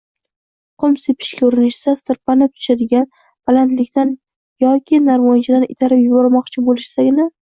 qum 0.83 0.93
sepishga 1.01 1.43
urinishsa, 1.47 1.91
sirpanib 1.99 2.53
tushadigan 2.55 3.05
balandlikdan 3.49 4.13
yoki 4.65 5.01
narvonchadan 5.11 5.67
itarib 5.75 6.03
yubormoqchi 6.07 6.65
bo‘lishsagina 6.71 7.27